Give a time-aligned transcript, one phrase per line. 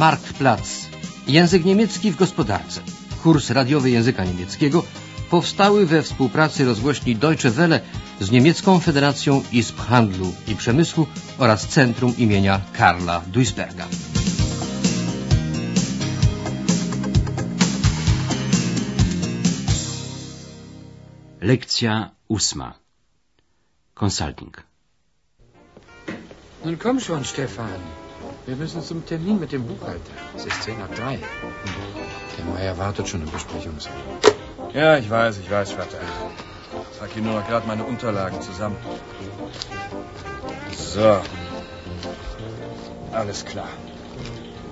[0.00, 0.88] Marktplatz.
[1.26, 2.80] Język niemiecki w gospodarce.
[3.22, 4.84] Kurs radiowy języka niemieckiego
[5.30, 7.80] powstały we współpracy rozgłośni Deutsche Welle
[8.20, 11.06] z Niemiecką Federacją Izb Handlu i Przemysłu
[11.38, 13.86] oraz Centrum imienia Karla Duisberga.
[21.40, 22.74] Lekcja ósma.
[23.94, 24.62] Consulting.
[26.64, 28.09] Nun komm schon, Stefan.
[28.46, 30.12] Wir müssen zum Termin mit dem Buchhalter.
[30.34, 31.18] Es ist zehn nach drei.
[32.36, 33.94] Der Meier wartet schon im Besprechungsraum.
[34.72, 35.98] Ja, ich weiß, ich weiß, Vater.
[36.90, 38.76] Ich trage hier nur noch gerade meine Unterlagen zusammen.
[40.72, 41.20] So.
[43.12, 43.68] Alles klar.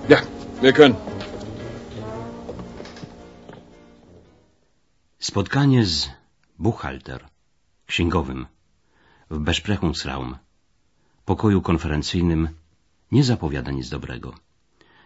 [0.07, 0.19] Ja,
[0.61, 0.95] wir können.
[5.19, 6.09] Spotkanie z
[6.57, 7.19] buchalter,
[7.85, 8.47] księgowym,
[9.29, 10.37] w Besprechungsraum,
[11.25, 12.49] pokoju konferencyjnym,
[13.11, 14.33] nie zapowiada nic dobrego.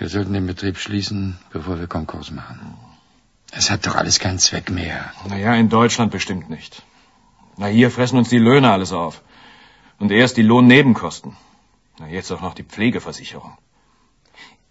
[0.00, 2.91] Wir sollten den Betrieb schließen, bevor wir Konkurs machen.
[3.54, 5.12] Es hat doch alles keinen Zweck mehr.
[5.28, 6.82] Naja, in Deutschland bestimmt nicht.
[7.58, 9.22] Na, hier fressen uns die Löhne alles auf.
[9.98, 11.36] Und erst die Lohnnebenkosten.
[11.98, 13.58] Na, jetzt auch noch die Pflegeversicherung.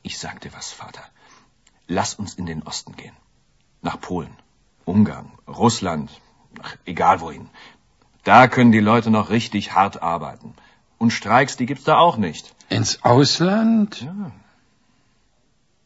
[0.01, 1.03] Ich sag dir was, Vater.
[1.87, 3.15] Lass uns in den Osten gehen.
[3.83, 4.35] Nach Polen,
[4.85, 6.09] Ungarn, Russland,
[6.61, 7.49] ach, egal wohin.
[8.23, 10.55] Da können die Leute noch richtig hart arbeiten.
[10.97, 12.55] Und Streiks, die gibt's da auch nicht.
[12.69, 14.01] Ins Ausland?
[14.01, 14.31] Ja.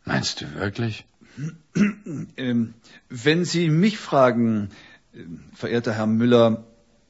[0.05, 1.05] Meinst du wirklich?
[2.37, 2.73] Ähm,
[3.09, 4.69] wenn Sie mich fragen,
[5.13, 5.23] äh,
[5.53, 6.63] verehrter Herr Müller,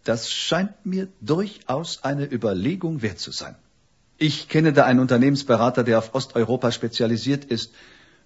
[0.03, 3.55] das scheint mir durchaus eine Überlegung wert zu sein.
[4.17, 7.73] Ich kenne da einen Unternehmensberater, der auf Osteuropa spezialisiert ist.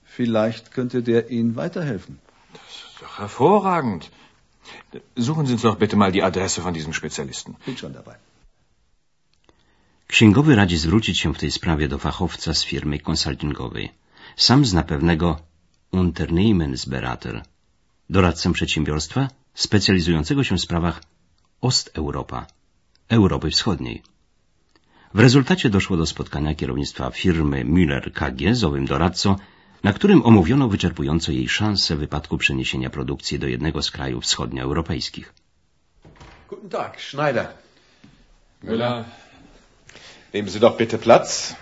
[0.03, 2.19] Vielleicht könnte der Ihnen weiterhelfen.
[2.53, 4.11] Das ist doch hervorragend.
[5.15, 7.55] Suchen Sie uns doch bitte mal die Adresse von diesem Spezialisten.
[7.65, 8.15] Bin schon dabei.
[10.07, 13.91] Księgowy radzi zwrócić się w tej sprawie do fachowca z firmy konsultingowej.
[14.35, 15.48] Sam zna pewnego
[15.91, 17.43] Unternehmensberater,
[18.09, 21.03] doradcę przedsiębiorstwa specjalizującego się w sprawach
[21.61, 22.47] Osteuropa,
[23.09, 24.03] Europy Wschodniej.
[25.13, 29.35] W rezultacie doszło do spotkania kierownictwa firmy Müller KG z owym doradcą,
[29.83, 35.33] na którym omówiono wyczerpująco jej szanse w wypadku przeniesienia produkcji do jednego z krajów wschodnioeuropejskich.
[36.49, 37.47] Guten Tag, Schneider.
[38.63, 39.03] Müller.
[40.33, 41.55] Nehmen Sie doch bitte Platz.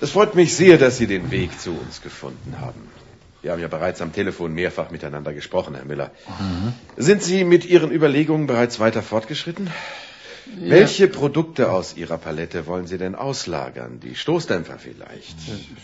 [0.00, 2.88] Es freut mich sehr, dass Sie den Weg zu uns gefunden haben.
[3.42, 6.10] Wir haben ja bereits am Telefon mehrfach miteinander gesprochen, Herr Müller.
[6.96, 9.70] Sind Sie mit Ihren Überlegungen bereits weiter fortgeschritten?
[10.58, 14.00] Welche Produkte aus Ihrer Palette wollen Sie denn auslagern?
[14.00, 15.36] Die Stoßdämpfer vielleicht?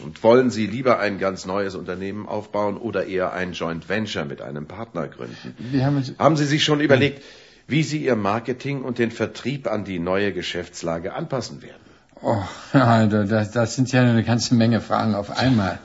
[0.04, 4.40] Und wollen Sie lieber ein ganz neues Unternehmen aufbauen oder eher ein Joint Venture mit
[4.42, 5.54] einem Partner gründen?
[5.82, 6.04] Haben.
[6.18, 7.22] Haben Sie sich schon überlegt,
[7.66, 11.91] wie Sie Ihr Marketing und den Vertrieb an die neue Geschäftslage anpassen werden?
[12.22, 15.80] Oh, ja, das, das sind ja eine ganze Menge Fragen auf einmal.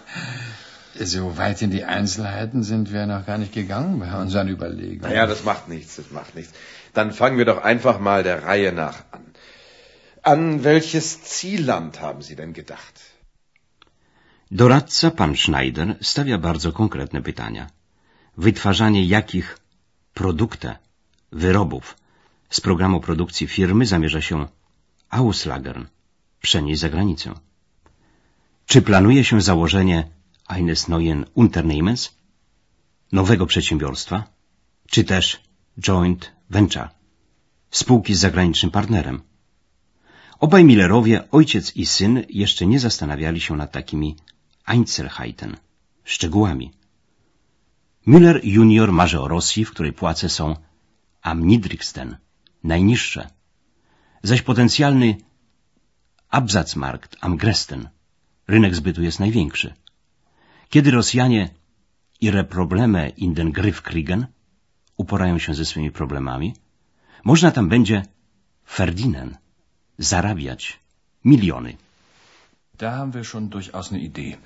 [0.99, 5.01] So weit in die Einzelheiten sind wir noch gar nicht gegangen bei unseren Überlegungen.
[5.01, 6.53] Naja, das macht nichts, das macht nichts.
[6.93, 9.25] Dann fangen wir doch einfach mal der Reihe nach an.
[10.21, 12.95] An welches Zielland haben Sie denn gedacht?
[14.49, 17.67] Doradca pan Schneider stawia bardzo konkretne pytania.
[18.37, 19.57] Wytwarzanie jakich
[20.13, 20.71] produktów,
[21.31, 21.95] wyrobów
[22.49, 24.47] z programu produkcji firmy zamierza się
[25.09, 25.85] auslagern,
[26.41, 27.33] przenieść za granicę?
[28.65, 30.07] Czy planuje się założenie
[30.47, 32.11] eines neuen Unternehmens,
[33.11, 34.23] nowego przedsiębiorstwa,
[34.87, 35.43] czy też
[35.79, 36.89] joint venture,
[37.71, 39.21] spółki z zagranicznym partnerem?
[40.39, 44.15] Obaj Millerowie, ojciec i syn, jeszcze nie zastanawiali się nad takimi
[44.65, 45.57] Einzelheiten,
[46.03, 46.71] szczegółami.
[48.07, 50.55] Müller junior marzy o Rosji, w której płace są
[51.21, 51.41] am
[52.63, 53.29] najniższe,
[54.23, 55.17] zaś potencjalny
[56.29, 57.89] Absatzmarkt am gresten,
[58.47, 59.73] rynek zbytu jest największy.
[60.69, 61.49] Kiedy Rosjanie
[62.21, 64.27] ihre Probleme in den Griff kriegen,
[64.97, 66.55] uporają się ze swymi problemami,
[67.23, 68.03] można tam będzie
[68.77, 69.37] verdienen,
[69.97, 70.79] zarabiać
[71.25, 71.77] miliony.
[72.77, 74.37] Da haben wir schon durchaus eine Idee.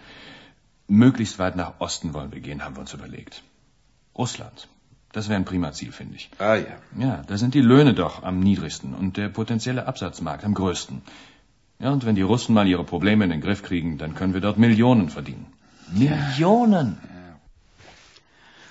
[0.90, 3.42] Möglichst weit nach Osten wollen wir gehen, haben wir uns überlegt.
[4.18, 4.68] Russland.
[5.14, 6.30] Das wäre ein prima Ziel, finde ich.
[6.40, 6.78] Ah ja.
[6.98, 11.02] Ja, da sind die Löhne doch am niedrigsten und der potenzielle Absatzmarkt am größten.
[11.82, 14.42] Ja, und wenn die Russen mal ihre Probleme in den Griff kriegen, dann können wir
[14.42, 15.46] dort Millionen verdienen.
[15.92, 16.96] Millionen!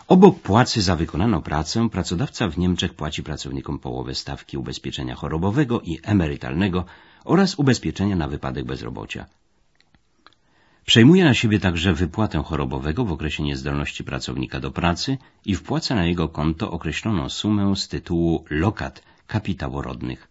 [0.06, 5.98] Obok płacy za wykonaną pracę, pracodawca w Niemczech płaci pracownikom połowę stawki ubezpieczenia chorobowego i
[6.02, 6.84] emerytalnego
[7.24, 9.26] oraz ubezpieczenia na wypadek bezrobocia.
[10.86, 16.04] Przejmuje na siebie także wypłatę chorobowego w okresie niezdolności pracownika do pracy i wpłaca na
[16.06, 20.29] jego konto określoną sumę z tytułu lokat kapitałorodnych.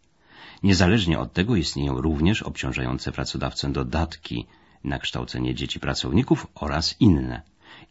[0.64, 4.46] Niezależnie od tego istnieją również obciążające pracodawcę dodatki
[4.84, 7.42] na kształcenie dzieci pracowników oraz inne.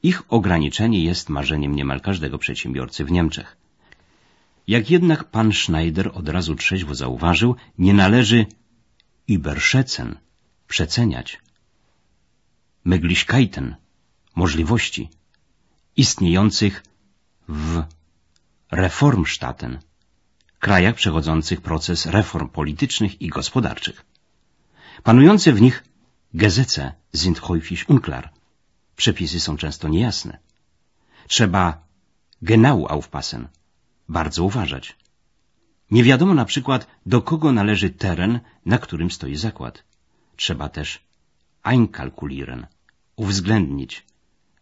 [0.03, 3.57] Ich ograniczenie jest marzeniem niemal każdego przedsiębiorcy w Niemczech.
[4.67, 8.47] Jak jednak pan Schneider od razu trzeźwo zauważył, nie należy
[9.29, 10.15] überschätzen,
[10.67, 11.41] przeceniać,
[12.85, 13.75] Möglichkeiten,
[14.35, 15.11] możliwości
[15.97, 16.83] istniejących
[17.49, 17.83] w
[18.71, 19.79] Reformstaaten,
[20.59, 24.05] krajach przechodzących proces reform politycznych i gospodarczych.
[25.03, 25.85] Panujące w nich
[26.35, 28.31] Gesetze sind häufig unklar.
[28.97, 30.39] Przepisy są często niejasne.
[31.29, 31.65] Trzeba
[32.43, 33.49] genau aufpassen,
[34.09, 34.97] bardzo uważać.
[35.91, 39.85] Nie wiadomo na przykład, do kogo należy teren, na którym stoi zakład.
[40.37, 41.01] Trzeba też
[41.63, 42.67] einkalkulieren,
[43.17, 44.07] uwzględnić,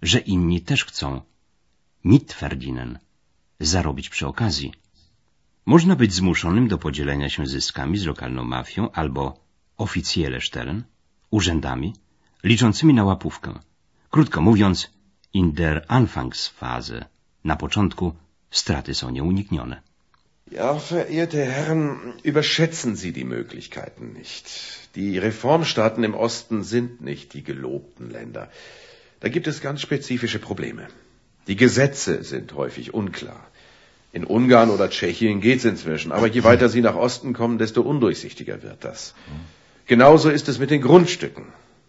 [0.03, 1.21] że inni też chcą
[2.05, 2.99] mitverdienen,
[3.61, 4.73] zarobić przy okazji.
[5.67, 9.41] Można być zmuszonym do podzielenia się zyskami z lokalną mafią albo
[9.77, 10.85] oficjele stellen,
[11.31, 11.95] urzędami,
[12.45, 13.59] liczącymi na łapówkę.
[14.11, 14.91] Krótko mówiąc,
[15.33, 17.05] in der Anfangsphase,
[17.45, 18.15] na początku,
[18.51, 19.83] straty są nieuniknione.
[20.53, 24.47] Ja, verehrte Herren, überschätzen Sie die Möglichkeiten nicht.
[24.95, 28.49] Die Reformstaaten im Osten sind nicht die gelobten Länder.
[29.21, 30.87] Da gibt es ganz spezifische Probleme.
[31.49, 33.43] Die Gesetze sind häufig unklar.
[34.17, 38.63] In Ungarn oder Tschechien geht's inzwischen, aber je weiter Sie nach Osten kommen, desto undurchsichtiger
[38.63, 39.15] wird das.
[39.85, 41.45] Genauso ist es mit den Grundstücken.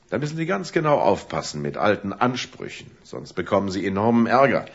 [0.09, 4.65] Da müssen Sie ganz genau aufpassen mit alten Ansprüchen, sonst bekommen Sie enormen Ärger.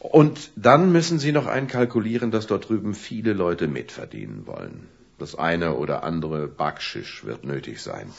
[0.00, 4.88] Und dann müssen Sie noch einkalkulieren, dass dort drüben viele Leute mitverdienen wollen.
[5.20, 8.10] Das eine oder andere Backschisch wird nötig sein.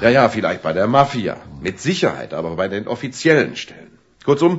[0.00, 1.36] Ja, ja, vielleicht bei der Mafia.
[1.62, 3.92] Mit Sicherheit, aber bei den offiziellen Stellen.
[4.24, 4.58] Kurzum,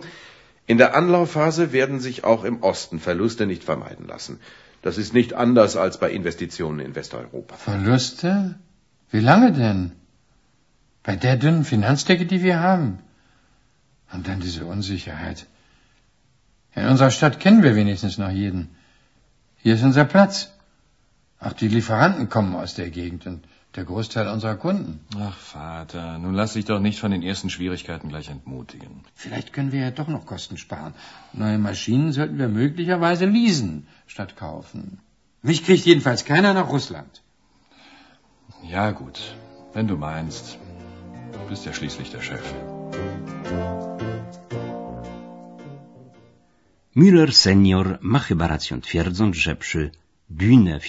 [0.67, 4.39] in der Anlaufphase werden sich auch im Osten Verluste nicht vermeiden lassen.
[4.81, 7.55] Das ist nicht anders als bei Investitionen in Westeuropa.
[7.55, 8.55] Verluste?
[9.09, 9.93] Wie lange denn?
[11.03, 12.99] Bei der dünnen Finanzdecke, die wir haben.
[14.11, 15.47] Und dann diese Unsicherheit.
[16.75, 18.75] In unserer Stadt kennen wir wenigstens noch jeden.
[19.57, 20.51] Hier ist unser Platz.
[21.39, 23.45] Auch die Lieferanten kommen aus der Gegend und
[23.77, 24.99] der Großteil unserer Kunden.
[25.29, 28.93] Ach, Vater, nun lass dich doch nicht von den ersten Schwierigkeiten gleich entmutigen.
[29.23, 30.93] Vielleicht können wir ja doch noch Kosten sparen.
[31.33, 34.99] Neue Maschinen sollten wir möglicherweise leasen statt kaufen.
[35.43, 37.21] Mich kriegt jedenfalls keiner nach Russland.
[38.63, 39.19] Ja, gut,
[39.73, 40.57] wenn du meinst.
[41.33, 42.45] Du bist ja schließlich der Chef.
[46.93, 49.91] Müller senior ma chyba rację twierdząc, że przy
[50.29, 50.79] Bühne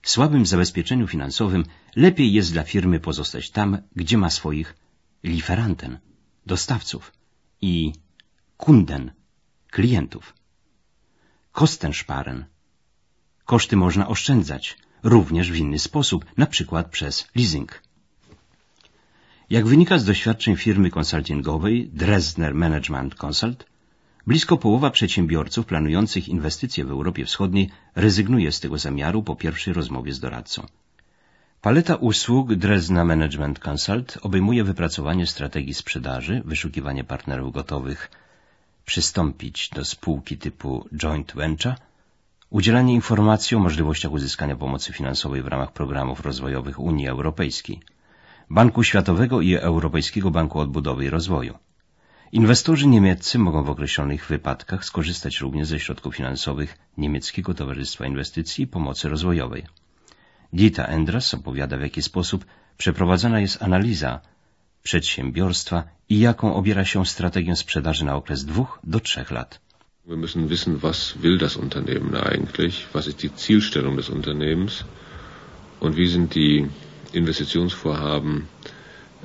[0.00, 1.64] Finanzdecke, słabym zabezpieczeniu finansowym,
[1.96, 4.74] lepiej jest dla firmy pozostać tam, gdzie ma swoich
[5.24, 5.98] Lieferanten,
[6.46, 7.12] dostawców
[7.60, 7.92] i
[8.56, 9.12] Kunden,
[9.70, 10.34] klientów.
[11.52, 12.44] Kosten sparen.
[13.44, 17.82] Koszty można oszczędzać, również w inny sposób, na przykład przez leasing.
[19.50, 23.69] Jak wynika z doświadczeń firmy konsultingowej Dresdner Management Consult,
[24.26, 30.12] blisko połowa przedsiębiorców planujących inwestycje w Europie Wschodniej rezygnuje z tego zamiaru po pierwszej rozmowie
[30.12, 30.66] z doradcą.
[31.62, 38.10] Paleta usług Dresdner Management Consult obejmuje wypracowanie strategii sprzedaży, wyszukiwanie partnerów gotowych
[38.84, 41.74] przystąpić do spółki typu joint venture,
[42.50, 47.80] udzielanie informacji o możliwościach uzyskania pomocy finansowej w ramach programów rozwojowych Unii Europejskiej,
[48.50, 51.54] Banku Światowego i Europejskiego Banku Odbudowy i Rozwoju.
[52.32, 58.66] Inwestorzy niemieccy mogą w określonych wypadkach skorzystać również ze środków finansowych Niemieckiego Towarzystwa Inwestycji i
[58.66, 59.66] Pomocy Rozwojowej.
[60.52, 62.44] Dita Endras opowiada, w jaki sposób
[62.78, 64.20] przeprowadzana jest analiza
[64.82, 69.60] przedsiębiorstwa i jaką obiera się strategię sprzedaży na okres dwóch do trzech lat.
[70.06, 74.84] Wir müssen wissen, was will das Unternehmen eigentlich, was ist die Zielstellung des Unternehmens
[75.80, 76.68] und wie sind die
[77.12, 78.46] Investitionsvorhaben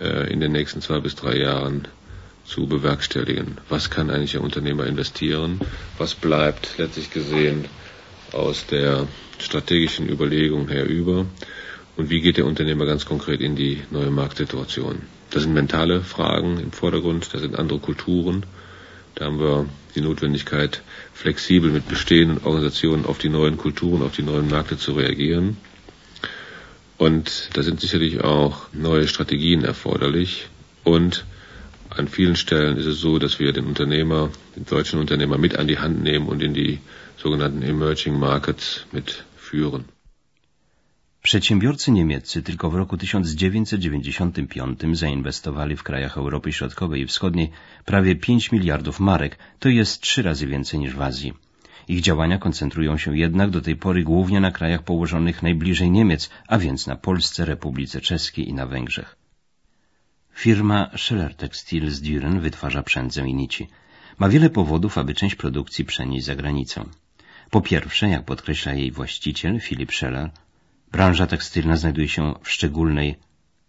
[0.02, 1.88] äh, in den nächsten zwei bis drei Jahren
[2.46, 3.58] zu bewerkstelligen.
[3.70, 5.60] Was kann eigentlich ein Unternehmer investieren?
[5.98, 7.66] Was bleibt letztlich gesehen
[8.32, 9.08] aus der
[9.40, 11.26] strategischen Überlegung her über?
[11.98, 15.02] Und wie geht der Unternehmer ganz konkret in die neue Marktsituation?
[15.32, 18.46] Das sind mentale Fragen im Vordergrund, das sind andere Kulturen.
[19.16, 20.82] Da haben wir die Notwendigkeit,
[21.14, 25.58] flexibel mit bestehenden Organisationen auf die neuen Kulturen, auf die neuen Märkte zu reagieren.
[26.98, 30.48] Und da sind sicherlich auch neue Strategien erforderlich.
[30.84, 31.26] Und
[31.98, 35.68] an vielen Stellen ist es so, dass wir den Unternehmer, den deutschen Unternehmer mit an
[35.68, 36.80] die Hand nehmen und in die
[37.18, 39.86] sogenannten Emerging Markets mitführen.
[41.22, 47.52] Przedsiębiorcy niemieccy tylko w roku 1995 zainwestowali w krajach Europy Środkowej i Wschodniej
[47.86, 51.34] prawie 5 miliardów marek, to jest trzy razy więcej niż w Azji.
[51.88, 56.58] Ich działania koncentrują się jednak do tej pory głównie na krajach położonych najbliżej Niemiec, a
[56.58, 59.16] więc na Polsce, Republice Czeskiej i na Węgrzech.
[60.36, 63.68] Firma Scheller Textil z Düren wytwarza przędzę i nici.
[64.20, 66.84] Ma wiele powodów, aby część produkcji przenieść za granicę.
[67.50, 70.30] Po pierwsze, jak podkreśla jej właściciel, Philip Scheller,
[70.92, 73.16] branża tekstylna znajduje się w szczególnej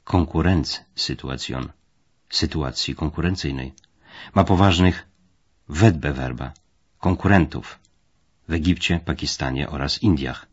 [0.04, 1.68] konkurencji sytuacjon,
[2.30, 3.73] sytuacji konkurencyjnej.
[4.35, 5.06] Ma poważnych
[5.68, 6.52] Wettbewerber,
[6.99, 7.78] konkurentów
[8.49, 10.46] w Egipcie, Pakistanie oraz Indiach.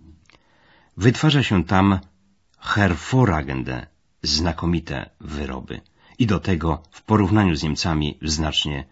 [0.98, 2.00] Wytwarza się tam
[2.60, 3.88] hervorragende,
[4.24, 5.82] znakomite wyroby
[6.20, 8.86] i do tego w porównaniu z Niemcami znacznie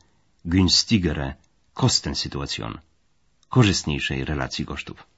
[0.46, 1.34] günstigere
[1.74, 2.78] Kostensituation,
[3.50, 5.12] korzystniejszej relacji kosztów.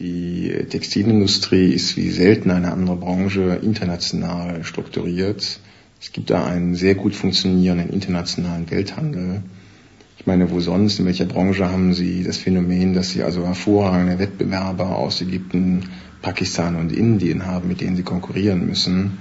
[0.00, 5.60] Die Textilindustrie ist wie selten eine andere Branche international strukturiert.
[6.00, 9.42] Es gibt da einen sehr gut funktionierenden internationalen Welthandel.
[10.18, 14.18] Ich meine, wo sonst, in welcher Branche haben Sie das Phänomen, dass Sie also hervorragende
[14.18, 15.88] Wettbewerber aus Ägypten,
[16.22, 19.18] Pakistan und Indien haben, mit denen Sie konkurrieren müssen?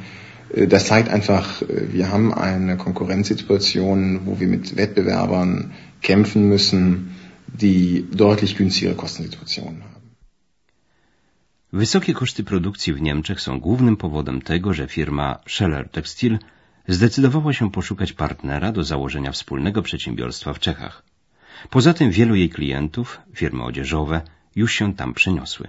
[0.50, 7.10] Das zeigt einfach, wir haben eine Konkurrenzsituation, wo wir mit Wettbewerbern kämpfen müssen,
[7.48, 9.98] die deutlich günstigere Kostensituationen haben.
[11.74, 16.40] Wysokie koszty produkcji w Niemczech są głównym powodem tego, że firma Scheller Textil
[16.88, 21.04] zdecydowała się poszukać partnera do założenia wspólnego przedsiębiorstwa w Czechach.
[21.70, 24.22] Poza tym wielu jej klientów, firmy odzieżowe,
[24.56, 25.68] już się tam przeniosły.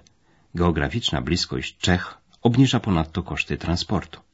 [0.55, 4.28] Geograficzna bliskość Czech obniża ponadto koszty transportu.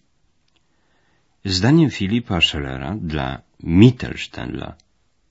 [1.45, 4.75] Zdaniem Filipa Schellera dla Mittelständler,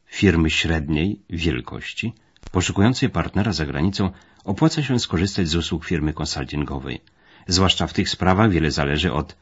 [0.06, 2.14] firmy średniej wielkości,
[2.52, 4.12] poszukującej partnera za granicą,
[4.44, 7.02] opłaca się skorzystać z usług firmy konsultingowej.
[7.48, 9.36] Zwłaszcza w tych sprawach wiele zależy od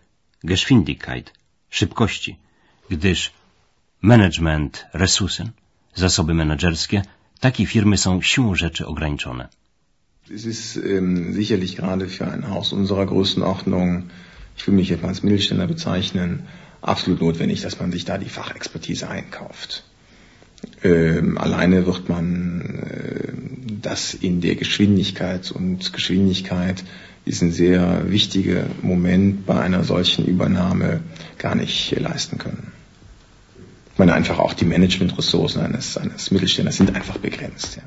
[0.44, 1.34] Geschwindigkeit,
[1.70, 2.38] szybkości,
[2.90, 3.32] gdyż
[4.02, 5.52] management Ressourcen,
[5.96, 7.02] zasoby menedżerskie,
[7.40, 9.48] takie firmy są siłą rzeczy ograniczone.
[10.36, 14.02] Es ist ähm, sicherlich gerade für ein Haus unserer Größenordnung,
[14.56, 16.48] ich will mich jetzt mal als Mittelständler bezeichnen,
[16.82, 19.84] absolut notwendig, dass man sich da die Fachexpertise einkauft.
[20.84, 23.34] Ähm, alleine wird man äh,
[23.82, 26.84] das in der Geschwindigkeit und Geschwindigkeit
[27.26, 31.02] ist ein sehr wichtiger Moment bei einer solchen Übernahme
[31.38, 32.72] gar nicht leisten können.
[33.94, 37.78] Ich meine einfach auch die Managementressourcen eines, eines Mittelständlers sind einfach begrenzt.
[37.78, 37.84] Ja.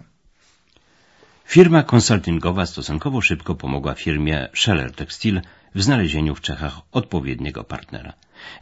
[1.46, 5.40] Firma konsultingowa stosunkowo szybko pomogła firmie Scheller Textil
[5.74, 8.12] w znalezieniu w Czechach odpowiedniego partnera.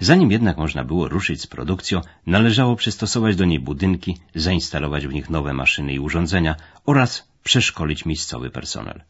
[0.01, 5.31] Zanim jednak można było ruszyć z produkcją, należało przystosować do niej budynki, zainstalować w nich
[5.31, 9.03] nowe maszyny i urządzenia oraz przeszkolić miejscowy personel.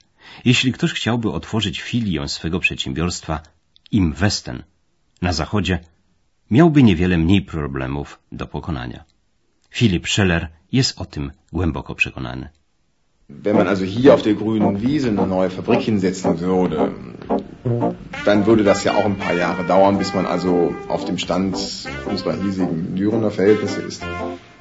[0.45, 3.43] Jeśli ktoś chciałby otworzyć filię swego przedsiębiorstwa
[3.91, 4.63] im Westen
[5.23, 5.79] na zachodzie,
[6.51, 9.05] miałby niewiele mniej problemów do pokonania.
[9.71, 12.62] Filip Scheller jest o tym głęboko przekonany.
[13.43, 16.93] Wenn man also hier auf der grünen Wiese eine neue Fabrik hinsetzen würde,
[18.25, 21.57] dann würde das ja auch ein paar Jahre dauern, bis man also auf dem Stand
[22.09, 24.03] unserer hiesigen Dürener Verhältnisse ist.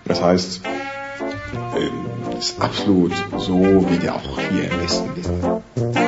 [0.05, 0.61] Das heißt,
[1.77, 6.00] ähm, ist absolut so, wie der auch hier im Westen ist.